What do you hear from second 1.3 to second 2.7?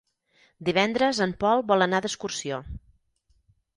Pol vol anar d'excursió.